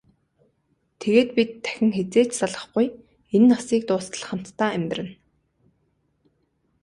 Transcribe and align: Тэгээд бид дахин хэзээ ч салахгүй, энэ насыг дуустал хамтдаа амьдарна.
Тэгээд 0.99 1.29
бид 1.37 1.51
дахин 1.63 1.91
хэзээ 1.97 2.25
ч 2.29 2.31
салахгүй, 2.39 2.87
энэ 3.35 3.47
насыг 3.49 3.81
дуустал 3.87 4.23
хамтдаа 4.27 4.69
амьдарна. 4.77 5.13